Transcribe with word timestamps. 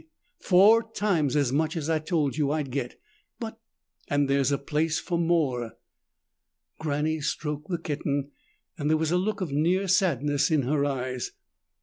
Four 0.39 0.91
times 0.93 1.35
as 1.35 1.53
much 1.53 1.77
as 1.77 1.87
I 1.87 1.99
told 1.99 2.35
you 2.35 2.49
I'd 2.49 2.71
get." 2.71 2.99
"But" 3.39 3.59
"And 4.09 4.27
there's 4.27 4.51
a 4.51 4.57
place 4.57 4.97
for 4.99 5.15
more." 5.19 5.73
Granny 6.79 7.21
stroked 7.21 7.67
the 7.69 7.77
kitten 7.77 8.31
and 8.79 8.89
there 8.89 8.97
was 8.97 9.11
a 9.11 9.17
look 9.17 9.41
of 9.41 9.51
near 9.51 9.87
sadness 9.87 10.49
in 10.49 10.63
her 10.63 10.85
eyes. 10.85 11.33